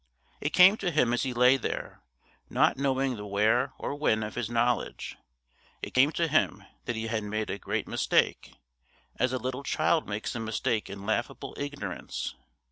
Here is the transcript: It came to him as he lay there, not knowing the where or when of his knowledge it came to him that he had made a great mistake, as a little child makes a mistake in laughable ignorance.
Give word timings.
It 0.39 0.49
came 0.49 0.77
to 0.77 0.89
him 0.89 1.13
as 1.13 1.21
he 1.21 1.31
lay 1.31 1.57
there, 1.57 2.01
not 2.49 2.75
knowing 2.75 3.17
the 3.17 3.25
where 3.27 3.71
or 3.77 3.93
when 3.93 4.23
of 4.23 4.33
his 4.33 4.49
knowledge 4.49 5.15
it 5.83 5.93
came 5.93 6.11
to 6.13 6.27
him 6.27 6.63
that 6.85 6.95
he 6.95 7.05
had 7.05 7.23
made 7.23 7.51
a 7.51 7.59
great 7.59 7.87
mistake, 7.87 8.53
as 9.17 9.31
a 9.31 9.37
little 9.37 9.61
child 9.61 10.09
makes 10.09 10.33
a 10.33 10.39
mistake 10.39 10.89
in 10.89 11.05
laughable 11.05 11.55
ignorance. 11.55 12.33